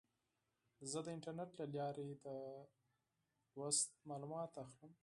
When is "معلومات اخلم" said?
4.09-4.91